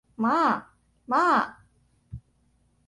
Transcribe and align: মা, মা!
মা, 0.19 0.39
মা! 1.07 1.25